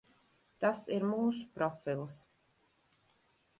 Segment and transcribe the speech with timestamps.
[0.63, 2.19] Tas ir mūsu profils.